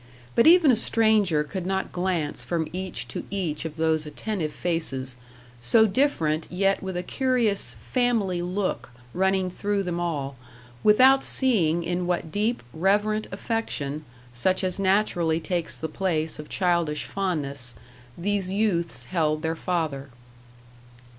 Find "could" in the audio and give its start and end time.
1.43-1.67